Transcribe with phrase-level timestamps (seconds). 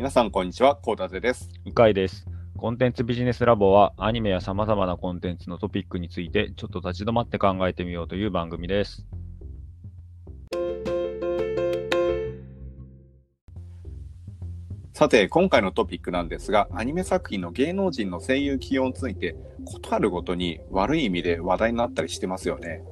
[0.00, 0.76] 皆さん、こんにちは。
[0.76, 1.50] コーダゼです。
[1.62, 2.26] 向井です。
[2.56, 9.06] コンテンツビジネスラボはアニメや様々なコンテンツのトピックについてちょっと立ち止まって考えてみようという番組です。
[14.94, 19.36] さて、今回のトピックなんですが、アニメ作品の芸能人の声優起用について、
[19.66, 22.82] ことあるごとに悪い意味で話題になったりしてますよね。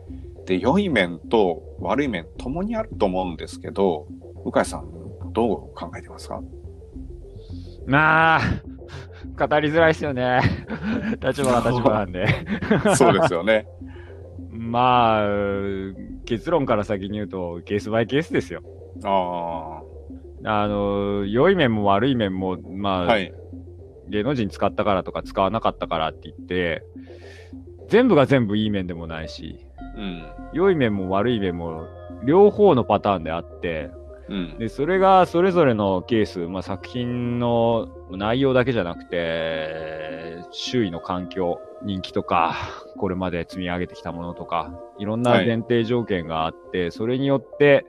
[0.44, 4.06] で、良い面と悪い面ともにあると思うんですけど、
[4.44, 6.42] 向井さん、どう考えてますか？
[7.88, 10.40] まあ、語りづらいですよね。
[11.26, 12.26] 立場が立場なんで。
[12.94, 13.66] そうですよね。
[14.52, 15.28] まあ、
[16.26, 18.62] 結論から先に言うと、ケースバイケースですよ。
[19.04, 19.80] あ
[20.44, 23.32] あの、良い面も悪い面も、まあ、あ、はい。
[24.08, 26.82] 芸能人使ったからとか使わなかったからって言って、
[27.88, 29.64] 全部が全部いい面でもないし、
[29.96, 30.22] うん。
[30.52, 31.86] 良い面も悪い面も
[32.24, 33.90] 両方のパターンであって、
[34.28, 34.58] うん。
[34.58, 42.54] で、それがそれぞれのケース、まあ、作品の内容だけじゃなくて、周囲の環境、人気とか、
[42.96, 47.86] これまで積み上げてきたものとか、いろんなはい前提条件があって、それによって、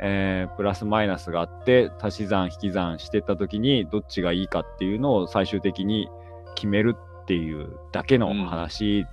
[0.00, 6.08] えープラスマイナスがあって、足し算引き算してった時に、どっちがいいかっていうのを最終的に
[6.54, 9.06] 決めるっていうだけの話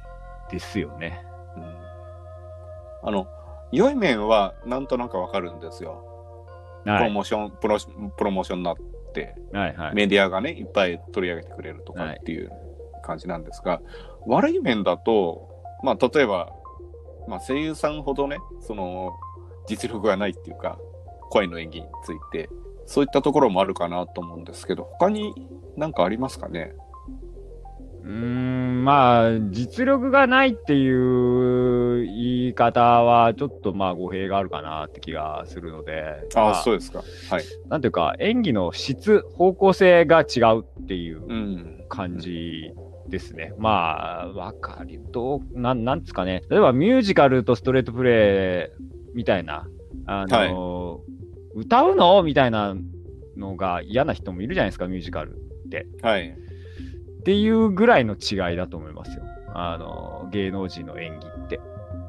[0.51, 1.23] ですよね。
[1.55, 1.79] うん
[3.01, 3.27] あの、
[3.72, 6.03] 良い面はなんとなくわかるんですよ。
[6.83, 7.03] プはい。
[7.05, 7.77] ロモーション、プロ
[8.17, 8.75] プロモーションになっ
[9.13, 9.95] て、はいはい。
[9.95, 12.52] メディアがね、いっぱい取り上げてくれるとかっていう
[13.03, 13.81] 感じなんですが、
[14.27, 15.50] 悪い面だと、
[15.83, 16.53] まあ、例えば、
[17.27, 19.11] まあ、声優さんほどね、その、
[19.67, 20.80] 実力がないっていうか、
[21.30, 22.50] 声の演技について、
[22.85, 25.33] そういったところもあるかなと思うんですけど、他に
[25.77, 26.73] 何かありますかね？
[28.03, 30.94] うーん、まあ、実力がないっていう
[31.97, 37.03] 言い方は、ちょっとまあ語弊があるかなって気がするので、ああ、まそうですか。
[37.29, 37.43] はい。
[37.69, 41.85] なんていうか、演技の質、方向性が違うっていううん。
[41.89, 42.72] 感じ
[43.07, 43.53] ですね。
[43.57, 46.44] まあ、わかり、どう、なん、なんですかね。
[46.49, 49.67] 例えばミュージカルとストレートプレイみたいな、
[50.05, 51.01] あの、
[51.55, 52.22] 歌うの？
[52.22, 52.75] みたいな
[53.35, 55.39] のが嫌な人もいるじゃないですか、ミュージカル。
[56.03, 56.29] はい。
[56.29, 59.23] っていうぐらいの違いだと思いますよ。
[59.53, 61.59] あの、芸能人の演技って。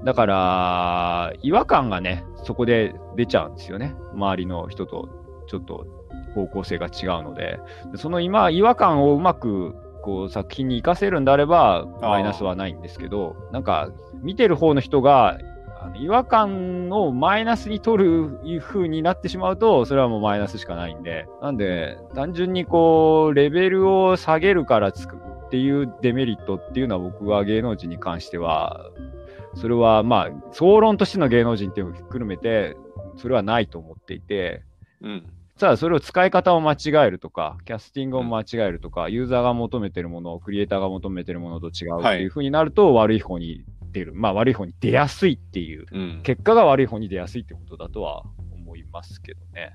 [0.05, 3.94] だから、違和感がね、そこで出ちゃうんですよね。
[4.15, 5.09] 周りの人と
[5.47, 5.87] ちょっと
[6.34, 7.61] 方向性が違うので。
[7.97, 13.91] その今、違和感をうまくこう作品に活かせるんであれば、マイナスはないんですけど、なんか、
[14.22, 15.38] 見てる方の人が、
[15.83, 21.27] あの違和感をマイナスに取るいう風になってしまうと、それはもうマイナスしかないんで。
[21.41, 28.91] なんで、単純にこう、レベルを下げるからつくっていうデメリットっていうのは僕は芸能人に関しては、
[29.55, 32.77] それはまあ、総論としての芸能人っていうのを含めて、
[33.16, 34.62] それはないと思っていて、
[35.00, 35.27] うん。
[35.59, 44.15] ただそれを使い方を間違えるとか、キャスティングを間違えるとか、ユーザーが求めてるものをクリエイターが求めてるものと違うっていう風になると、悪い方に出る。
[44.15, 46.21] まあ悪い方に出やすいっていう、うん。
[46.22, 48.22] 結果が悪い方に出やすいってことだとは
[48.55, 49.72] 思いますけどね。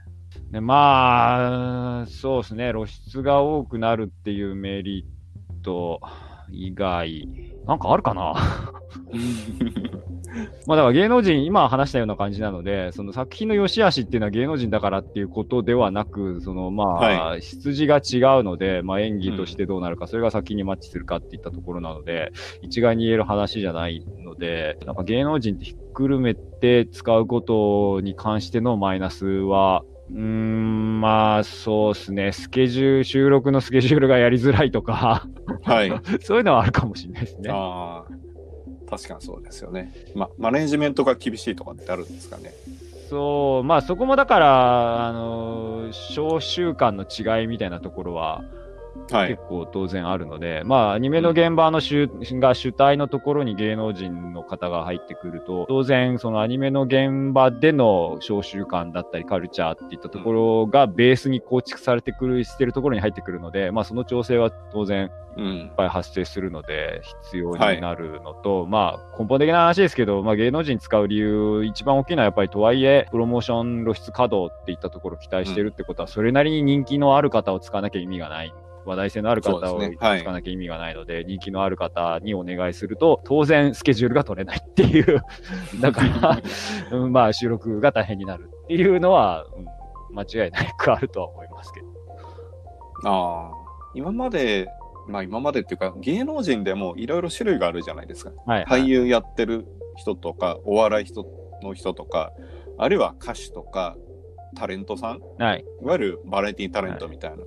[0.52, 6.02] でまあ、そうですね、露出が多くなるっていうメリット
[6.52, 7.28] 以外、
[7.68, 8.34] なんかあるかな？
[10.68, 16.96] まあだから芸能人、今話したような感じなので、その作品の良し悪しっていうのは芸能人だからっていうことではなく、そのまあ、
[17.32, 22.32] は出自が違うので、まあ演技としてどうなるか、それが作品にマッチするかっていったところなので、
[22.62, 35.28] 一概に言える話じゃないので、なんか芸能人ってひっくるめて使うことに関してのマイナスは、うーん、まあそうですね、スケジュール、収録のスケジュールがやりづらいとか、
[35.64, 35.90] はい。
[36.22, 37.50] そういうのはあるかもしれないですね。
[37.52, 38.12] ああ、
[38.90, 39.92] 確かにそうですよね。
[40.14, 42.56] ま、マネージメントが厳しいとかってあるんですかね。
[43.10, 48.44] そう、まあそこもだから、あの、小習慣の違いみたいなところは
[49.12, 49.42] はい結。
[49.48, 65.76] 構当然あるので、まあアニメの現場の主、が主体のところに芸能人の方が入ってくると、当然そのアニメの現場での小習慣だったりカルチャーっていったところがベースに構築されてくる、してるところに入ってくるので、まあその調整は当然うんいっ。
[65.76, 78.54] ぱい発生するので必要になるのと、まあ根本的な話ですけど、まあ、芸能人使う理由一番大きいのはやっぱりとはいえプロモーション露出稼働っていったところを期待してるってことは、それなりに人気のある方を使わなきゃ意味がない
[78.86, 85.22] 話題性のある方を使わなきゃ意味がないので、人気のある方にお願いすると、当然スケジュールが取れないっていう、
[85.82, 86.42] だから、
[86.92, 89.66] うんまあ収録が大変になるっていうのは、うん
[90.16, 91.88] 間違いなくあるとは思いますけど。
[93.04, 93.52] ああ、
[93.94, 94.70] 今まで、
[95.08, 98.32] まあ今までっていうか、芸能人でもいろいろ種類があるじゃないですか。
[98.46, 99.66] はい、俳優やってる
[99.98, 101.26] 人とか、お笑い人
[101.62, 102.32] の人とか、
[102.78, 103.98] あるいは歌手とか、
[104.56, 105.66] タレントさん、はい。
[105.82, 107.38] いわゆるバラエティタレントみたいな、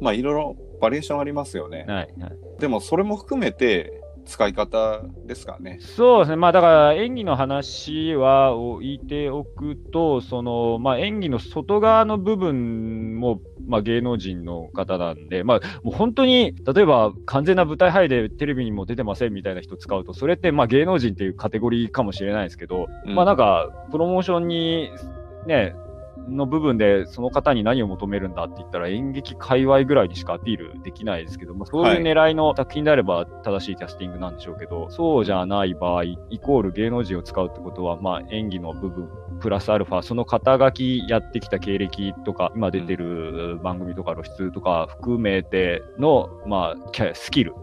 [0.00, 1.84] まあいろいろバリエーションありますよね。
[1.86, 2.12] はい。
[2.20, 2.32] はい。
[2.58, 5.78] でもそれも含めて使い方ですかね。
[5.80, 6.36] そうですね。
[6.36, 24.90] まあだから演技の話は置いておくと、その、まあ演技の外側の部分も、まあ芸能人の方なんで、まあもう本当に、例えば完全な舞台配でテレビにも出てませんみたいな人使うと、それってまあ芸能人っていうカテゴリーかもしれないですけど、うんまあなんか、プロモーションに、
[25.46, 25.76] ね、
[26.28, 39.08] の部分でその方に何を求めるんだって言ったら演劇界隈ぐらいにしかアピールできないですけど、まあ、そういう狙いの作品であれば正しいキャスティングなんでしょうけど、そうじゃない場合、イコール芸能人を使うってことは、まあ演技の部分、
[39.40, 47.54] プラスアルファ、その肩書きやってきた経歴とか、今出てる番組とか露出とか含めての、まあ、スキル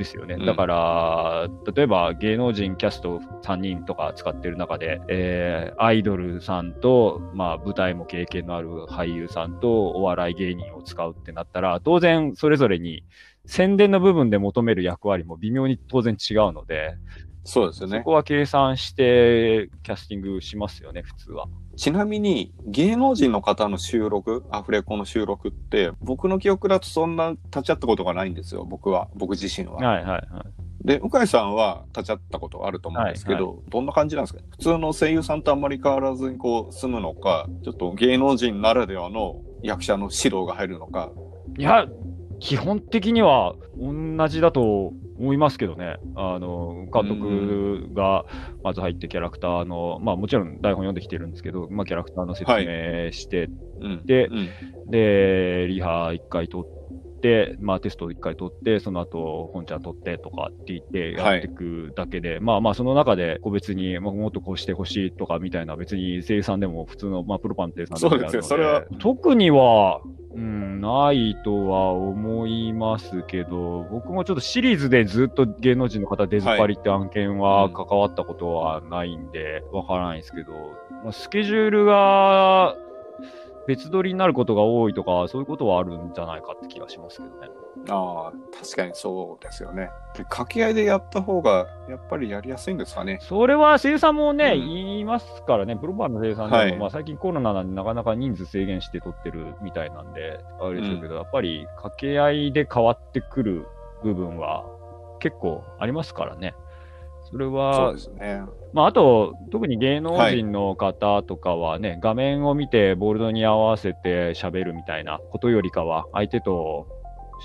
[0.00, 0.34] ですよね。
[0.34, 13.04] うんだから、例えば芸能人キャスト3人とか使ってる中で、えーアイドルさんと、まあ、舞台も経験のある俳優さんとお笑い芸人を使うってなったら、当然それぞれに
[13.46, 16.96] 宣伝の部分で求める役割も微妙に当然違うので、
[17.44, 18.12] そうですよねそこ。
[18.12, 21.46] は計算してキャスティングしますよね、普通は。
[21.76, 29.08] ちなみに芸能人の方の収録、アフレコの収録って僕の記憶だとそんな立ち会ったことがないんですよ、僕は。
[29.14, 29.76] 僕自身は。
[29.76, 30.26] はいはいはい。
[30.84, 41.10] で、向井さんは立ち会ったことあると思うんですけど、どんな感じなんですか普通の声優さんとあんまり変わらずにこう住むのか、ちょっと芸能人ならではの役者の指導が入るのか。
[41.58, 41.86] いや、
[42.40, 45.98] 基本的には同じだと思いますけどね。
[46.16, 48.24] あの、監督が
[48.64, 53.50] まず入ってキャラクターの、まあもちろん台本読んできてるんですけど、まあキャラクターの説明して、
[53.80, 54.06] うん。
[54.06, 68.42] でうん、で、リハ一回取って、まあテスト一回取って、その後本ちゃん取ってとかって言ってやっていくだけで、まあまあその中で個別に、まあ、もっとこうしてほしいとかみたいな別に声優さんでも普通の、まあプロパンテさんそうですよ。
[68.42, 68.84] それは。
[68.98, 70.00] 特には、
[70.32, 80.52] うん、ないとは思いますけど、僕もちょっとシリーズでずっと芸能人の方出ずっぱりって案件は関わったことはないんで、わからないですけど、
[81.02, 82.76] まあスケジュールが
[83.66, 87.48] 別撮りになることが多いとか、そういうことはあるんじゃないかって気がしますけどね。
[87.88, 88.32] ああ、
[88.62, 89.90] 確かにそうですよね。
[90.14, 93.18] で掛け合いでやった方がやっぱりやりやすいんですかね。
[93.22, 103.66] それは声優さんもね、うん言いますからね、プロパンの声優さんでも、はいまあ最近コロナなんでなかなか人数制限して撮ってるみたいなんで、あれでしょうけど、やっぱり掛け合いで変わってくる
[104.02, 104.64] 部分は
[105.20, 106.54] 結構ありますからね。
[107.30, 107.94] それは。
[108.72, 116.86] まああと、特に芸能人の方とかはね、画面を見てボールドに合わせて喋るみたいなことよりかは、相手と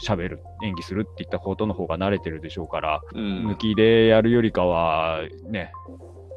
[0.03, 3.47] 喋る、演技するっていったことの方が慣れてるでしょうから、うん。
[3.47, 5.71] 抜きでやるよりかは、ね、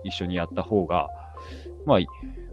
[0.05, 1.09] 一緒にやった方が、
[1.87, 1.99] まあ、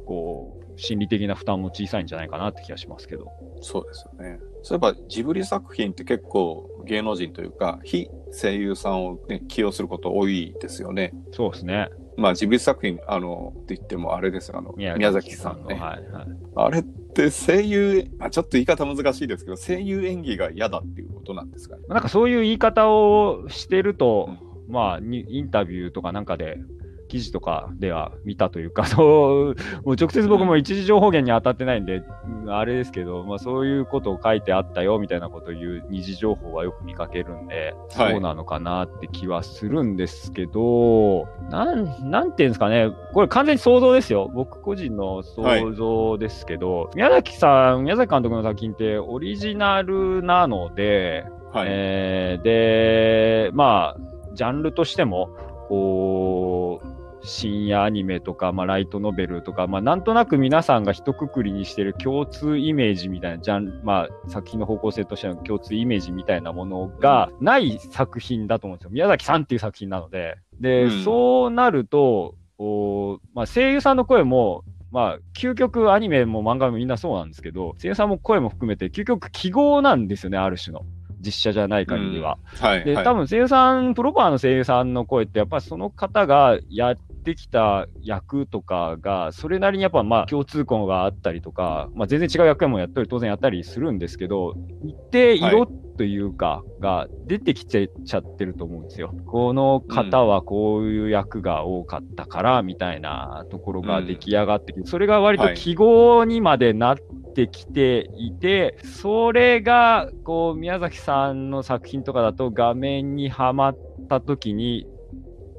[0.06, 3.32] こう、心理的な負担も小さいんじゃないかなって気がしますけど。
[3.62, 4.40] そうですよね。
[4.62, 11.14] そういえばジブリ作品って結構芸能人というか、非声優さんを、ね、起用すること多いですよね。
[11.32, 11.90] そうですね。
[12.18, 15.76] まあジブリ作品、あの、って言ってもあれですよ、あの、宮崎さんのね。
[15.76, 16.26] はいはい。
[16.56, 16.84] あれ
[17.24, 21.84] って声優、あ、ちょっと言い方難しいですけど、声優演技が嫌だっていうことなんですかね。
[21.88, 24.30] なんかそういう言い方をしてると、
[24.68, 26.58] うまあに、インタビューとかなんかで、
[27.08, 44.30] 記事とかでは見たというか、 そう、もう直接僕も一時情報源に当たってないんで、うんあれですけど、まあそういうことを書いてあったよみたいなことを言う二次情報はよく見かけるんで、はいそうなのかなって気はするんですけど、なん、なんていうんですかね、これ完全に想像ですよ。
[44.34, 51.68] 僕個人の想像ですけど、宮崎さん、宮崎監督の作品ってオリジナルなので、はい。
[51.70, 55.30] えーで、まあ、ジャンルとしても、
[55.70, 56.85] こう、
[57.26, 68.90] 深夜アニメとか、まあ、ライトノベルとか、まあ、なんとなく皆さんが一括りにしてる共通イメージみたいな、ジャンまあ、作品の方向性としての共通イメージみたいなものがない作品だと思うんですよ。
[68.92, 70.38] 宮崎さんっていう作品なので。
[70.60, 80.86] で、うんそうなると、おまあ、声優さんの声も、まあ、究極アニメも漫画もみんなそうなんですけど、声優さんも声も含めて、究極記号なんですよね、ある種の。
[81.20, 82.38] 実写じゃない限りは。
[82.62, 82.84] はい。
[82.86, 95.68] で、はい多分声優さん、プロパーの声優さんの声って、やっぱりその方がやってきた役とかが、それなりにやっぱまあ共通項があったりとか、まあ全然違う役もやったり、当然やったりするんですけど、一定色
[95.98, 99.14] というか、が出てきちゃってると思うんですよ。
[99.26, 106.98] この方はこういう役が多かったから、みたいなところが出来上がってきて、それが割と記号にまでなっ
[107.36, 113.78] てきていて、それが、こう、宮崎さんの作品とかだと画面にはまっ
[114.08, 114.88] た時に、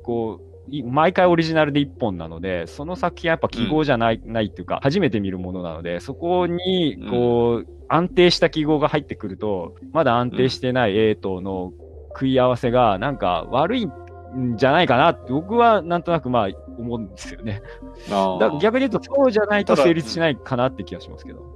[0.03, 0.46] こう、い
[0.85, 11.73] 毎回オリジナルで一本なので、その作品はやっぱ記号じゃない、ないっていうか、初めて見るものなので、そこに、こう、安定した記号が入ってくると、まだ安定してない A との
[12.11, 17.63] 食い合わせが、なんか悪いんじゃないかなって、僕はなんとなくまあ思うんですよね。
[18.09, 21.41] だ逆に言うと、そうじゃないと成立しないかなって気がしますけど。
[21.41, 21.47] うん。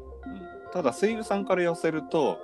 [0.73, 2.39] ただ声優さんから寄せると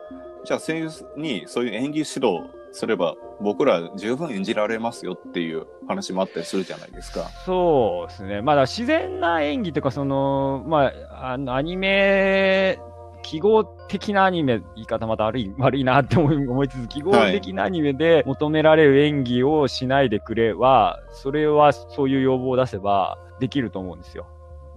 [0.47, 7.30] じゃあ声優にそういう演技指導すれば僕ら十分演じられますよっていう話もあったりするじゃないですか。
[7.45, 8.42] そうですね。
[8.42, 12.78] まあ、だ自然な演技というか、その、まあ、あの、アニメ、
[13.23, 24.26] 記号的なアニメ、言い方また悪い、悪いなって思い思いつつ、記号的なアニメで求められる演技をしないでくれは、それはそういう要望を出せばできると思うんですよ。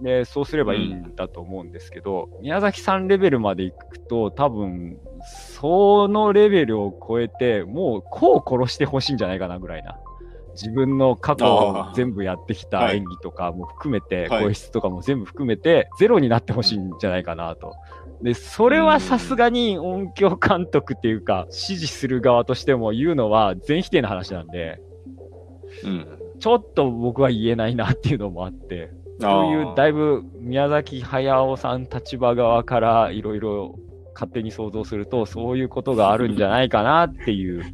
[0.02, 9.98] で、そうすればいいんだと思うんですけど、宮崎さんレベルまで行くと、多分、そのレベルを超えて、もう、こう殺してほしいんじゃないかなぐらいな。
[10.54, 17.74] 自分の過去を全部やってきた演技とかも含めて、はい声質とかも全部含めて、ゼロになってほしいんじゃないかなと。
[18.22, 24.80] で、それはさすがに音響監督っていうか、指示する側としても言うのは全否定の話なんで、
[25.84, 26.06] うん。
[26.38, 28.90] ちょっと僕は言えないなっていうのもあって、
[29.20, 33.78] そういうだいぶ宮崎駿さん立場側からいろいろ
[34.14, 37.64] 勝手に想像すると、そういうことがあるんじゃないかなっていう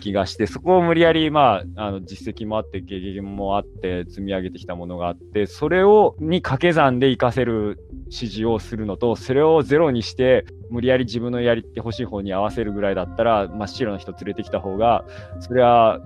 [0.00, 15.04] 気がして、そこを無理やり、まあ、あの実績もあって、経験もあって、積み上げてきたものがあって、それをに掛け算で活かせる指示をするのと、それをゼロにして、無理やり自分のやりってほしい方に合わせるぐらいだったら、真っ白な人連れてきた方が、
[15.40, 16.00] それは。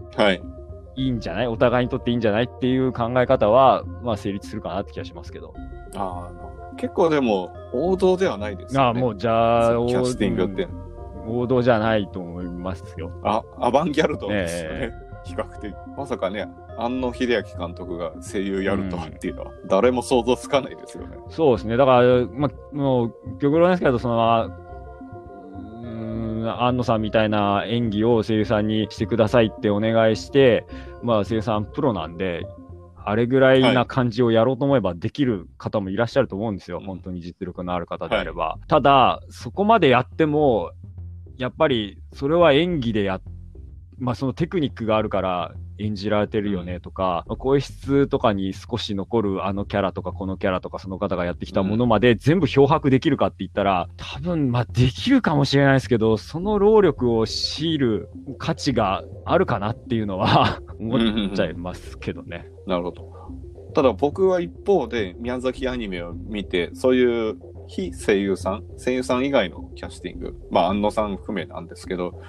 [0.97, 1.47] いいんじゃない？
[1.47, 2.45] お互いにとっていいんじゃない？
[2.45, 5.55] っていう考え方は、まあ成立するかなって気がしますけど。
[5.95, 8.87] あー結構でも王道ではないですよね。
[8.87, 10.69] ああ、もうじゃあ、キャスティングって。
[11.26, 13.11] 王王道じゃないと思いますよ。
[13.25, 14.79] あ、アバンギャルドですよね。
[14.81, 14.91] え
[15.25, 15.75] 比較的。
[15.97, 16.47] まさかね、
[16.79, 21.17] 安野秀明監督が声優やるとはっていうのは、誰も想像つかないですよね。
[21.31, 21.76] そうですね。
[21.76, 24.50] だから、まあ、もう、極論ですけど、その、
[26.49, 30.67] 安野さんみたいな演技を声優さんにしてくださいってお願いして、
[31.03, 32.47] まあ、声優さんプロなんで、
[33.05, 36.79] あれぐらいな感じをやろうと思えばできる方もいらっしゃると思うんですよ。
[36.79, 38.59] うん本当に実力のある方であれば。
[38.69, 40.73] ただ、そこまでやっても、
[41.37, 43.23] やっぱり、それは演技でやっ
[43.99, 62.49] まあそのテクニックがあるから演じられてるよねとか、まあ声質とかに少し残るあのキャラとかこのキャラとかその方がやってきたものまで全部漂白できるかって言ったら、多分まあできるかもしれないですけど、その労力を強いる価値があるかなっていうのは 思っちゃいますけどね。
[62.66, 63.16] なるほど。
[63.75, 67.37] ただ僕は一方で宮崎アニメを見て、そういう
[67.68, 72.20] 非声優さん、声優さん以外のキャスティング、まあ安野さん含めなんですけど、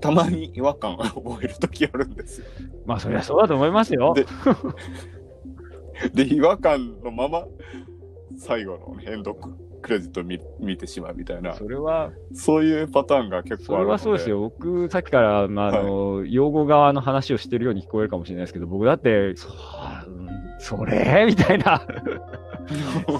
[0.00, 2.46] たまに違和感を覚えるときあるんですよ。
[2.86, 4.14] まあそりゃそうだと思いますよ。
[4.14, 4.26] で
[6.12, 7.46] で、違和感のまま、
[8.36, 13.86] 最後のエンドクレジットを見見てしまうみたいな、それは、そういうパターンが結そ構あるので。
[13.86, 14.40] れはそうですよ。
[14.40, 19.48] 僕、さっきから、まあ、あの、用語側の話をしてるように聞こえるかもしれないですけど、僕だって、そ,、
[20.06, 21.24] うん、それ？
[21.26, 21.80] みたいな。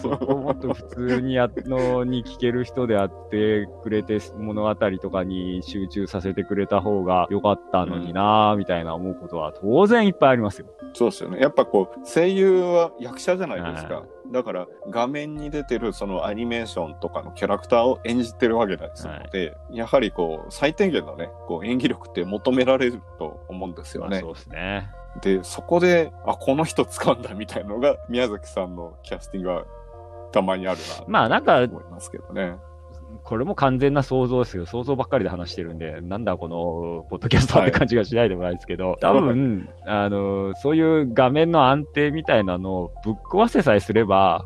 [0.01, 10.67] そこをもっと普通にやのに聞ける人であってくれて、物語とかに集中させてくれた方が良かったのになぁ、みたいな思うことは当然いっぱいありますよ。
[10.95, 11.39] そうですよね。
[11.39, 14.03] やっぱこう、声優は役者じゃないですか。
[14.33, 24.09] だから、画面に出てるそのアニメーションとかのキャラクターを演じてるわけですので、やはりこう、最低限のね、こう演技力って求められると思うんですよね。
[24.11, 24.91] まあそうですね。
[25.23, 29.65] で、そこで、あ、この人掴んだみたいのが、宮崎さんのキャスティングは
[30.33, 32.57] たまにあるな、まあなんか、思いますけどね。
[33.25, 44.45] これも完全な想像ですけど、想像ばっかりで話してるんで、なんだこの、ポッドキャストって感じがしないでもないですけど、多分、あの、そういう画面の安定みたいなのをぶっ壊せさえすれば、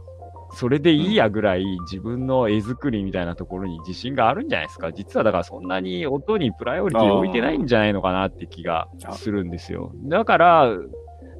[0.52, 4.92] それでいいやぐらい自分の絵作りみたいなところに自信があるんじゃないですか。
[4.92, 9.92] 実はだからそんなに音にプライオリティ置いてないんじゃないのかなって気がするんですよ。
[10.04, 10.76] だから、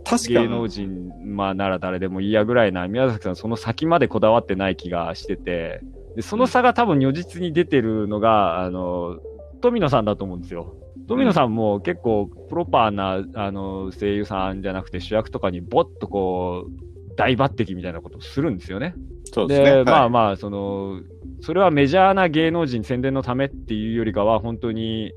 [0.04, 0.70] 確か芸能に。
[0.70, 5.80] 人、まあ、なら誰でもいいやぐらいな、宮崎さん、その先までこだわってない気がしてて、
[6.16, 9.18] でその差が多分如実に出てるのが、あの、
[9.60, 10.74] 富野さんだと思うんですよ。
[11.08, 18.94] 富野さんも結構プロパーな、あの、声優さんじゃなくて主役とかにボッとこう、大抜擢みたいなことをするんですよね。
[18.96, 19.70] でそうですね。
[19.72, 21.00] はいまあまあ、その、
[21.40, 25.12] それはメジャーな芸能人宣伝のためっていうよりかは、本当に、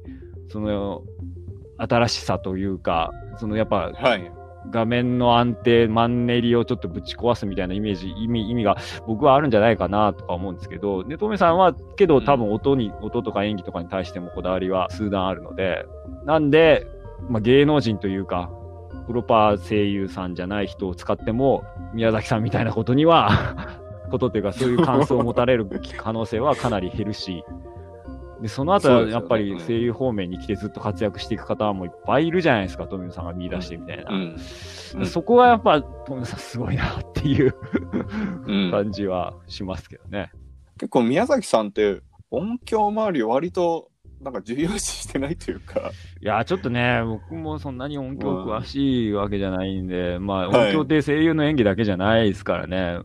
[0.49, 1.03] その、
[1.77, 4.31] 新しさというか、そのやっぱはい。
[4.69, 8.77] 画面の安定、マンネリをちょっとぶち壊すみたいなイメージ、意味、意味が
[9.07, 15.85] 僕はあるんじゃないかなとか思うんですけど、で、トメさんは、けど多分音に、音とか演技とかに対してもこだわりは数段あるので、
[16.25, 16.87] なんで、
[17.29, 18.49] まあ芸能人というか、
[19.07, 23.29] プロパー声優さんじゃない人を使っても、宮崎さんみたいなことには
[24.09, 25.67] ことというか、そういう感想を持たれる
[25.97, 27.43] 可能性はかなり減るし、
[28.43, 34.11] で、その後はやっぱり声優方面に来てずっと活躍していく方もいっぱいいるじゃないですか、富野さんが見出してみたいな。
[34.11, 34.35] うん
[34.95, 37.55] うん、そこはやっぱ富野さんすごいなっていう
[38.69, 40.29] 感じはしますけどね。
[40.77, 43.89] 結構宮崎さんって音響周り割と
[44.21, 45.91] なんか重要視してないというか。
[46.21, 52.99] いや、ちょっとね、僕もそんなに音響詳しいわけじゃないんで、うん、まあ、音響って声優の演技だけじゃないですからね。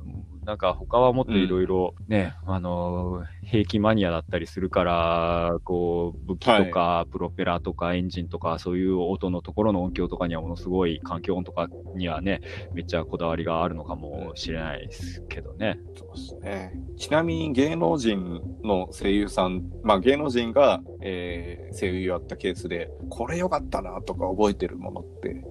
[0.49, 12.41] なんか他はもっといろいろね、うん、あの、兵器マニアだったりするから、こう、武器とか、プロペラとかエンジンとか、そういう音のところの音響とかにはものすごい環境音とかにはね、
[12.73, 15.79] めっちゃこだわりがあるのかもしれないですけどね。
[15.99, 16.73] そうですね。
[16.97, 25.45] ちなみに芸能人の声優さん、まあ芸能人が、えー、声優やったケースで、これ良かったなとか覚えてるものって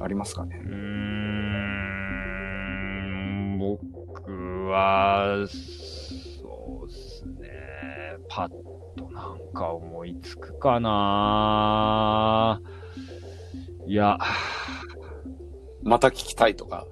[0.00, 0.60] ありますかね？
[0.64, 0.68] う
[3.54, 3.86] ん、僕
[4.72, 5.46] は、
[6.42, 7.50] そうっすね。
[8.28, 8.48] パッ
[8.96, 12.60] となんか思いつくかな
[13.86, 14.18] いや。
[15.82, 16.86] また聞きたいとか。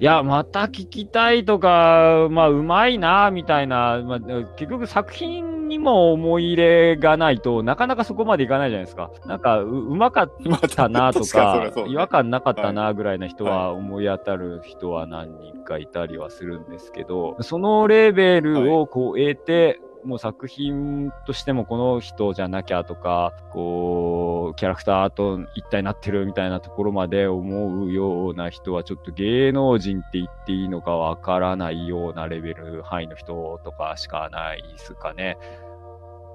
[0.00, 4.20] いや、また聞きたいとか、まあ、うまいな、みたいな、まあ、
[4.56, 5.51] 結局作品に
[5.82, 9.10] も思い入れがないとなかなかそこまでいかないじゃないですか。
[9.26, 10.30] なんかう、うまかっ
[10.74, 35.38] たなとか、 違和感なかったなぐらいな人は思い当たる人は何人かいたりはするんですけど、そのレベルを超えて、もう作品としてもこの人じゃなきゃとか、こう、キャラクターと一体なってるみたいなところまで思うような人はちょっと芸能人って言っていいのかわからないようなレベル範囲の人とかしかないですかね。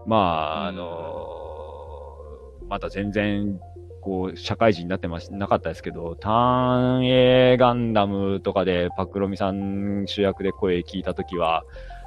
[0.08, 1.28] まあ、あの、
[2.68, 3.60] まだ全然
[4.08, 11.66] こう、社会人になってまし、なかったですけど、ターン A ガンダムとかでパクロミさん主役で声聞いたときは、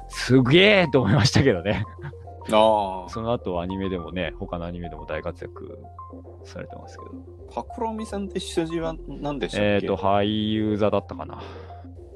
[0.09, 1.85] すげえと思いましたけどね。
[2.51, 3.09] ああ。
[3.13, 5.77] その後アニメでもね、他のアニメでも大活躍
[6.43, 7.11] されてますけど。
[7.53, 9.65] パクロミさんって出自は何でしたっけ？
[9.67, 11.39] えっ、ー、と、俳優座だったかな。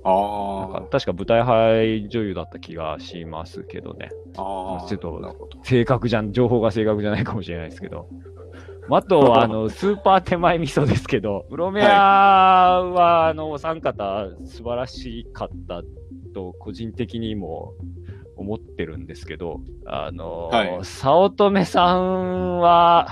[0.05, 0.81] ああ。
[0.91, 4.09] 確か舞台俳女優だった気がしますけどね。
[4.37, 4.87] ああ。
[4.87, 8.07] ちょっと、正確じゃん、情報が正確じゃないかもしれないですけど。
[8.89, 15.81] あと、あの、 スーパー手前味噌ですけど、プロメアは、あの、お三方素晴らしかった
[16.35, 17.73] と、個人的にも
[18.37, 23.07] 思ってるんですけど、あの、はい、早乙女さんは、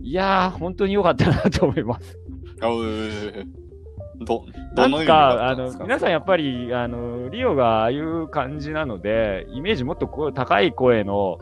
[0.00, 2.18] いやー、本当に良かったなと思います。
[4.20, 11.38] ど、どのなんか、あの、皆さんやっぱり、あの、リオがああいう感じなので、イメージもっとこう高い声の、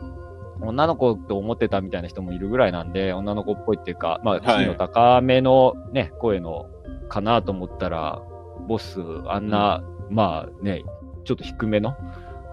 [0.61, 6.67] 女の子と思ってたみたいな人もいるぐらいなんで、女の子っぽいっていうか、まあ、キーの高めのね、声の
[7.09, 8.21] かなと思ったら、
[8.67, 10.83] ボス、あんな、うん、まあね、
[11.25, 11.95] ちょっと低めの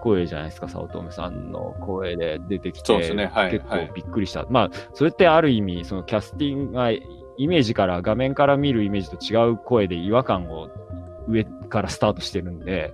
[0.01, 4.41] 声じゃないですか、早乙女さんの声で出てきて、ね、はい、結構びっくりした。
[4.41, 6.89] はい、まあ、それってある意味、そのキャスティングが、
[7.37, 10.69] イメージから、画面から見るイメージと違う声で違和感を
[11.27, 12.93] 上からスタートしてるんで、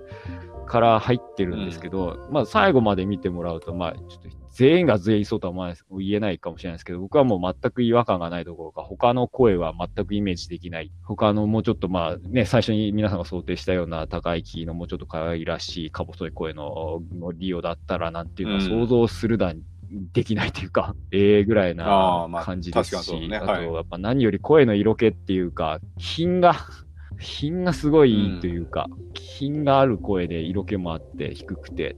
[0.66, 10.92] から入ってるんですけど、うん、まあ最後まで見てもらうと、まあちょっと全員が全員そうとは言えないかもしれないですけど、僕はもう全く違和感がないどころか、他の声は全くイメージできない。
[11.04, 26.54] 他のもうちょっとまあね、最初に皆さんが想定したような高いキーのもうちょっと可愛らしい、か細い声ののリオだったらなんていうのは想像するだに、できないというか、 ええぐらいな感じですし、あ,、ねはい、あとやっぱ何より声の色気っていうか、品が
[27.18, 31.96] 品がすごいいいというか、うん、品がある声で色気もあって低くて。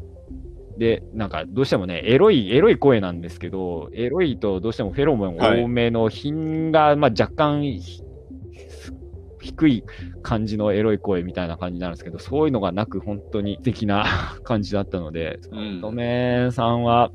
[0.78, 7.62] で、なんかどうしてもね、エロい、エロい声なんですけど、エロいとどうしてもフェロモン多めの品が、まあ若干
[9.40, 9.84] 低い
[10.22, 14.04] 感じのエロい声みたいな感じなんですけど、そういうのがなく本当に素敵な
[14.44, 15.40] 感じだったので、
[15.80, 17.10] とめさんは、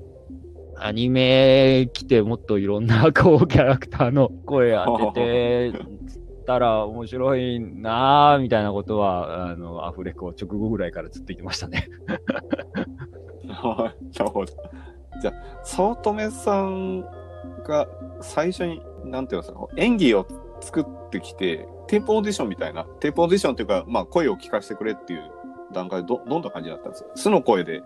[0.77, 5.79] アニメ来てもっといろんなこうキャラクターの 声当てて
[6.45, 11.87] たら面白いなぁ、みたいなことは、あの、アフレコ直後ぐらいからずっと言ってましたね。
[13.43, 14.51] なるほど。
[15.21, 15.33] じゃあ、
[15.63, 17.01] 早乙女さん
[17.65, 17.87] が
[18.21, 20.27] 最初に、なんていうんですか、演技を
[20.61, 25.21] 作ってきて、テープオーディションみたいな、テープオーディションっていうか、まあ、声を聞かせてくれっていう
[25.73, 27.09] 段階でど、どんな感じだったんですか？
[27.15, 27.81] 素の声で、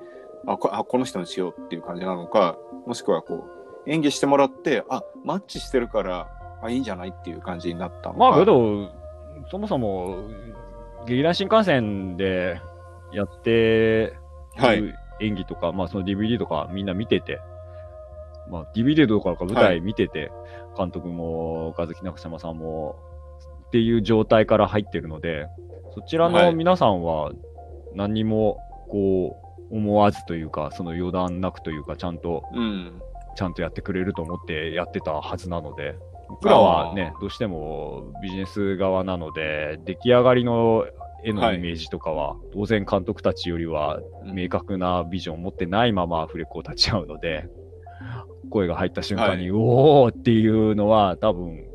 [0.47, 3.45] あこあ、この人にしようっていう感じなのか、もしくはこ
[3.85, 6.27] う、演技してもらって、あ、マッチしてるから、
[6.61, 8.11] あ、いいんじゃないっていう感じになった。
[8.13, 8.89] まあ、けど、
[9.49, 10.17] そもそも、
[11.05, 12.61] 劇団新幹線で
[13.13, 14.13] やって
[14.59, 14.93] はい。
[15.21, 17.41] 演技とか、まあその DVD とかみんな見てて、
[18.49, 22.97] まあ DVD とかか舞台見てて、はい、監督も、岡崎中島さんも、
[23.67, 25.47] っていう状態から入ってるので、
[25.93, 27.31] そちらのはい皆さんは
[27.93, 33.01] 何にもこう思わずというか、その予断なくというか、ちゃんと、うん。
[33.35, 35.95] ちゃんとやってくれると思ってやってたはずなので、
[36.27, 40.85] 僕らはね、どうしてもビジネス側なので、出来上がりの
[41.23, 47.47] 絵のイメージとかは、当然監督たちよりは明確なビジョンを持ってないままアフレコを立ち会うので、
[48.49, 51.65] 声が入った瞬間に、はおーっていうのは多分、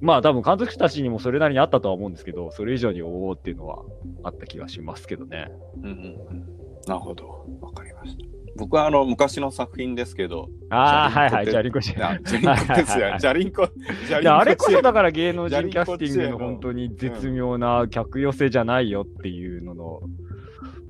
[0.00, 3.82] まあ多分監督たちにもそれなりにあったとは思うんですけど、それ以上におーっていうのは
[4.22, 5.50] あった気がしますけどね。
[5.78, 5.94] うんうんう
[6.34, 6.59] ん。
[6.86, 7.46] なるほど。
[7.60, 8.24] わかりました。
[8.56, 13.18] 僕はあの、昔の作品ですけど、ああ、はいはい、じじゃあリコシいやジャリンコですよ。
[13.18, 19.84] ジャリンコ、ジャリンコいや、あれこそだだから芸能人キャスティングの本当に絶妙な客寄せじゃないよっていうのの、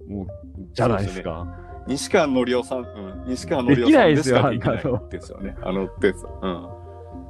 [0.09, 0.27] もう、
[0.73, 1.47] じゃないですか。
[1.87, 5.57] 西川のりおさん、うん、西川のりおさんですしかできないあんなのですよね。
[5.63, 6.27] あのです。
[6.43, 6.69] うん。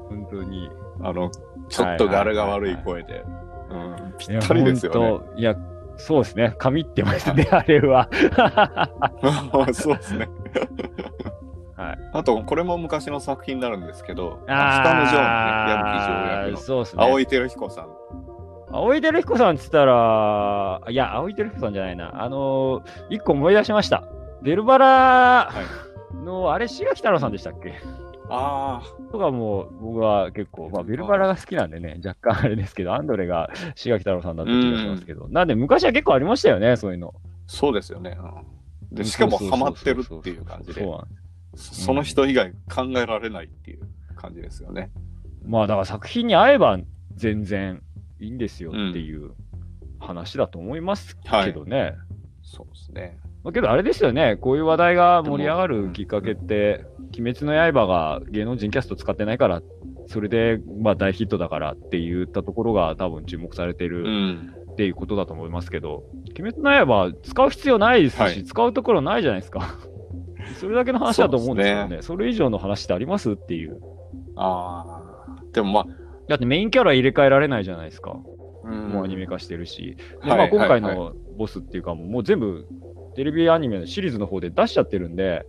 [0.08, 0.70] 本当に。
[1.02, 1.30] あの、
[1.68, 3.24] ちょっと柄が悪い声で。
[3.70, 4.14] うん。
[4.18, 5.40] ぴったりですよね。
[5.40, 5.54] いや、
[6.06, 6.54] そうですね。
[6.58, 8.08] 神ってますね、あれは。
[9.72, 10.28] そうですね。
[11.76, 11.98] はい。
[12.12, 17.02] あと、これも昔の作品になるんですけど、あ北のジョーのね、矢吹城役のそうですね。
[17.04, 17.88] 青井輝彦さん。
[18.72, 22.22] 青井輝彦さんっつったら、いや、青井輝彦さんじゃないな。
[22.22, 24.04] あのー、一個思い出しました。
[24.42, 25.50] ベルバラ
[26.24, 27.74] の、あれ、志垣太郎さんでしたっけ？
[28.30, 37.14] あとかも僕は結構、まあ、ベルバラが好きなんでね、若干あれですけど、アンドレが志垣太郎さんだった気がしますけど、なんで昔は結構ありましたよね、そういうの。
[37.16, 38.16] あ、そうですよね。
[38.90, 38.96] うん。
[38.96, 40.80] で、しかもハマってるっていう感じで。
[40.80, 41.06] そう、なん
[41.54, 43.80] そその人以外考えられないっていう
[44.14, 44.90] 感じですよね。
[45.44, 46.78] まあだから作品に合えば
[47.14, 47.82] 全然
[48.20, 49.32] いいんですよっていう
[49.98, 51.94] 話だと思いますけどね。
[52.42, 53.18] そうですね。
[53.42, 56.84] まあ、けどあれですよね、こういう話題が盛り上がるきっかけって、
[57.18, 59.62] 鬼滅の刃が芸能人キャスト使ってないから、
[60.06, 64.54] それでまあ大ヒットだからって言ったところが多分注目されてるうん。
[64.70, 66.04] っていうことだと思いますけど、
[66.38, 69.76] 鬼滅の刃使う必要ないですし、はい使うところないじゃないですか。
[70.58, 71.96] それだけの話だと思うんですよね。
[71.96, 73.78] そうそれ以上の話ってありますっていう。
[74.36, 75.42] ああ。
[75.52, 75.86] でもまあ、
[76.28, 78.16] だってメインキャラ入れ替えられないじゃないですか。
[78.64, 79.96] うんもうアニメ化してるし。
[80.24, 82.66] で、はいまあ今回はいのボスっていうか、もう全部
[83.14, 85.46] テレビアニメのシリーズの方で出しちゃってるんで、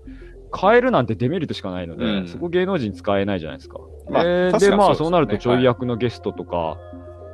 [0.56, 2.28] 変えるなんてデメリットしかないので、うん。
[2.28, 3.80] そこ芸能人使えないじゃないですか。
[4.10, 6.78] まあえーで、まあそうなるとちょい役のゲストとか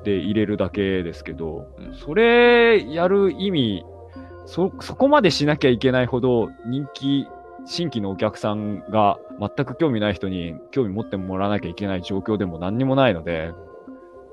[0.04, 1.96] で入れるだけですけど、うん。
[1.96, 3.86] それやる意味、
[4.46, 7.28] そ、そこまでしなきゃいけないほど人気、
[7.66, 13.52] 新規のお客さんが全く興味ない人に興味持ってもらわなきゃいけない状況でも何にもないので、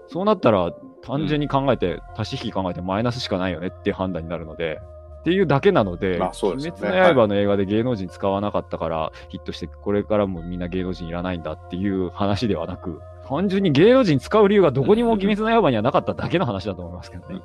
[0.06, 4.80] そうなったら単純に考えて、足し引き考えてマイナスしかないよねっていう判断になるので、
[5.24, 6.70] っていうだけなので、まあそうでね。
[6.70, 17.40] 鬼滅の刃の映画で芸能人使わなかったからヒットして、これからもみんな芸能人いらないんだっていう話ではなく、単純に芸能人使う理由がどこにも鬼滅の刃にはなかっただけの話だと思いますけどね。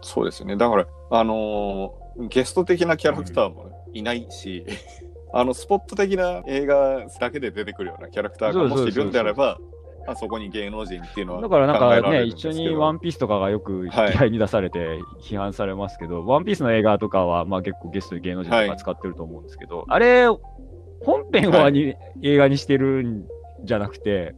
[0.00, 0.56] そうですよね。
[0.56, 4.66] だから、あのーゲスト的なキャラクターもいないし、
[5.32, 9.58] あの、スポット的な映画だけで出てくるようなキャラクターがもしいるんであれば、
[10.08, 20.26] あそこに芸能人っていうのはだからなんかね、一緒にワンピースとかがよく引きはい合いに出されて批判されますけど、ワンピースの映画とかはまあ結構ゲストに芸能人とか使ってると思うんですけど、あれ、
[21.00, 23.24] 本編をアニ、映画にしてるん
[23.64, 24.34] じゃなくて、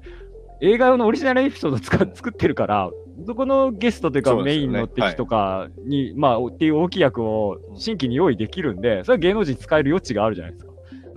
[0.60, 2.90] 映画用のオリジナルエピソードを使っ作ってるから、
[3.26, 10.69] そこのゲストというかメインの敵とかに、まあ、っていう大きい役を新規に用意できるんで、それは芸能人使える余地があるじゃないですか。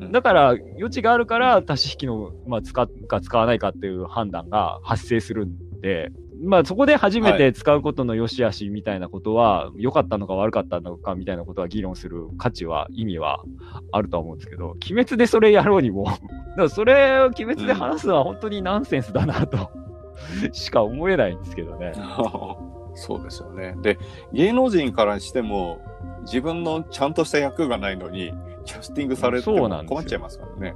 [0.06, 6.12] うんだから、余地があるから、足し引きの、まあ、使うか使わないかっていう判断が発生するんで、
[6.44, 13.44] まあ、そこで初めて使うことの良し悪しみたいなことは、良かったのか悪かったのかみたいなことは議論する価値は、意味は
[13.92, 16.22] あるとは思うんですけど、鬼滅でそれやろうにも、だか
[16.58, 19.72] らそれを鬼滅で話すのは本当にナンセンスだなと、
[20.52, 21.94] しか思えないんですけどね。
[22.96, 23.76] そうですよね。
[23.82, 23.98] で、
[24.34, 25.82] 芸能人からしても、
[26.22, 30.76] 自分のちゃんとした役がないのに、キャスティングされても困っちゃいますからね。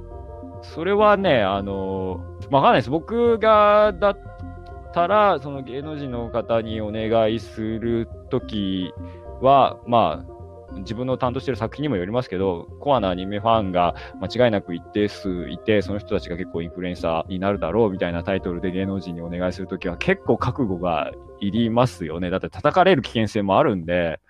[0.62, 2.20] それはね、あの
[2.50, 2.90] まあ、わかんないです。
[2.90, 4.18] 僕がだっ
[4.92, 8.92] たら、その芸能人の方にお願いするとき
[9.40, 10.38] は、まあ、
[10.80, 22.30] 自分の担当してる作品にもよりますけど、コアなアニメファンが間違いなく一定数いて、その人たちが結構インフルエンサーになるだろうみたいなタイトルで芸能人にお願いするときは結構覚悟がいりますよね。
[22.30, 24.20] だって叩かれる危険性もあるんで、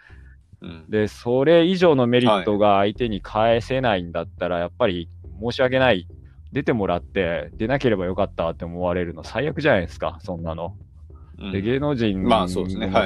[0.60, 0.84] うん。
[0.88, 5.08] で、それ以上のメリットが相手に返せないんだったら、やっぱり
[5.40, 6.06] 申し訳ない。
[6.50, 10.76] 出てもらって、出なければよかったって思われるの最悪じゃないですか、そんなの。
[11.38, 12.48] うんで、芸能人の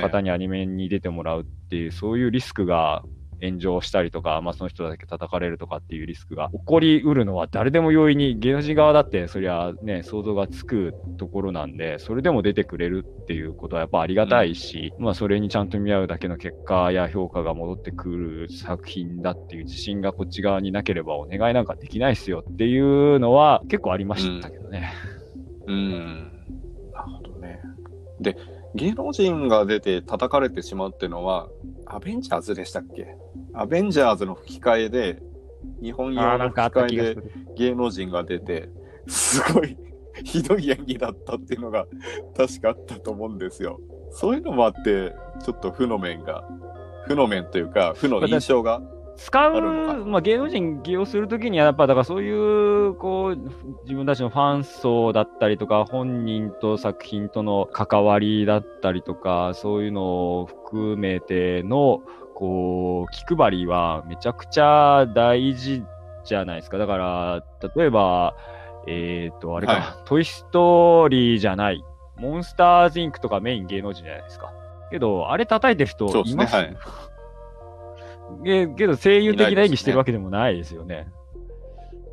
[0.00, 3.02] 方にアニメに出てもらうっていう、そういうリスクが
[3.42, 24.92] 炎上したりとか、まあその人だけ叩かれるとかっていうリスクが起こりうるのは誰でも容易に、芸能人側だってそりゃね、想像がつくところなんで、それでも出てくれるっていうことはやっぱありがたいし、まあそれにちゃんと見合うだけの結果や評価が戻ってくる作品だっていう自信がこっち側になければお願いなんかできないっすよっていうのは結構ありましたけどね。
[25.66, 26.32] うん。
[26.92, 27.60] なるほどね。
[28.20, 28.36] で、
[28.74, 31.48] 芸能人が出て叩かれてしまうっていうのは、
[31.94, 33.16] アベンジャーズでしたっけ？
[33.52, 35.22] アベンジャーズの吹き替えで、
[35.82, 37.22] 日本用の吹き替えで
[37.56, 38.68] 芸能人が出て、
[39.08, 39.76] すごい
[40.24, 41.86] ひどい演技だったっていうのが
[42.36, 43.80] 確かあったと思うんですよ。
[44.10, 46.44] そういうのもあって、ちょっと負の面が、
[47.06, 48.80] 負の面というか、負の印象が。
[49.24, 53.36] 使う、まあ、芸能人起用するときには、やっぱだからそういう、こう、
[53.84, 62.02] 自分たちのファン層だったりとか、本人と作品との関わりだったりとか、そういうのを含めての、
[62.34, 65.84] こう、気配りはめちゃくちゃ大事
[66.24, 66.78] じゃないですか。
[66.78, 67.44] だから、
[67.76, 68.34] 例えば、
[68.88, 71.84] えっ、と、あれか、はトイストーリーじゃない、
[72.16, 74.52] モンスターズインクとかメイン芸能人じゃないですか。
[74.90, 76.42] けど、あれ叩いてる人そうですね。
[76.42, 76.76] いますはい。
[78.44, 81.08] けけど声優的いな演技してるわけでもないですよね。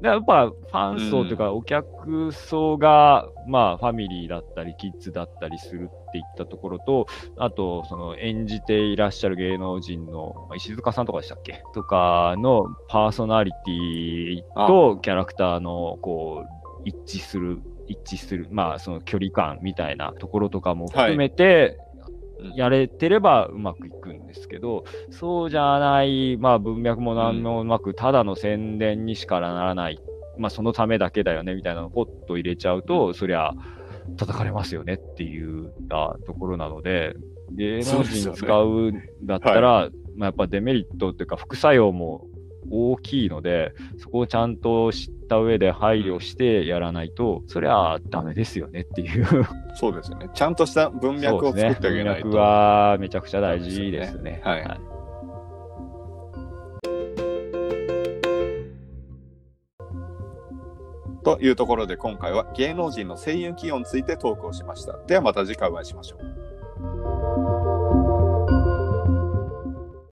[0.01, 7.05] やっぱファン層というか、お客層が、まあ、ファミリーだったり、キッズだったりするっていったところと、
[7.37, 11.63] あと、その演じていらっしゃる芸能人の、まあ石塚さんとかでしたっけ？
[11.73, 21.88] とかのパーソナリティとキャラクターの、こう、一致する、一致する、まあ、その距離感みたいなところとかも含めて、うん
[22.55, 29.99] やれてればうまくいくんですけど、そうじゃない、まあ文脈も何もうまく、ただの宣伝にしかならない、
[30.37, 33.53] まあそのためだけだよねみたいなのをポッと入れちゃうと、そりゃ
[34.17, 37.15] 叩かれますよねっていうたところなので、
[37.51, 42.25] 芸能人使うんだったら、まあやっぱデメリットっていうか副作用も
[42.69, 49.25] 大きいので、そこをちゃんと知った上で配慮してやらないと、そりゃダメですよねっていう。
[49.75, 50.29] そうですよね。
[50.33, 52.27] ちゃんとした文脈を作ってあげないと。
[52.27, 54.41] 文脈はめちゃくちゃ大事ですね。
[54.43, 54.99] はい
[61.21, 64.97] というところで今回は芸能人の声優起用についてトークをしました。
[65.05, 67.18] ではまた次回お会いしましょう。